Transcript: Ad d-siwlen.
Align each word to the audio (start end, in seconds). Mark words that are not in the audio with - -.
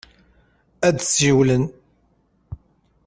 Ad 0.87 0.93
d-siwlen. 0.97 1.63